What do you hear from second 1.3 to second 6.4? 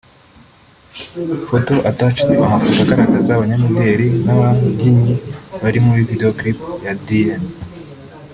photos attached (amafoto agaragaza abanyamideli naba byinnyi bari muri video